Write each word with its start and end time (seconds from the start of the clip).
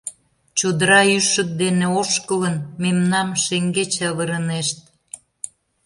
—Чодыра 0.57 1.01
ӱшык 1.17 1.49
дене 1.61 1.85
ошкылын, 1.99 2.55
мемнам 2.81 3.29
шеҥгеч 3.43 3.93
авырынешт. 4.09 4.79